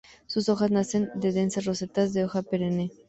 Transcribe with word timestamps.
Sus 0.25 0.49
hojas 0.49 0.71
nacen 0.71 1.11
en 1.13 1.19
densas 1.19 1.65
rosetas 1.65 2.11
de 2.11 2.25
hoja 2.25 2.41
perenne. 2.41 2.89